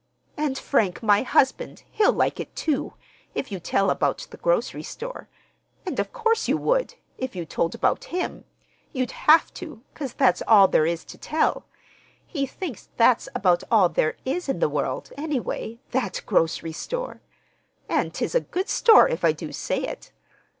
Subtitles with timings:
[0.35, 5.29] And Frank, my husband, he'll like it, too,—if you tell about the grocery store.
[5.85, 8.45] And of course you would, if you told about him.
[8.93, 11.65] You'd have to—'cause that's all there is to tell.
[12.25, 17.21] He thinks that's about all there is in the world, anyway,—that grocery store.
[17.87, 20.11] And 'tis a good store, if I do say it.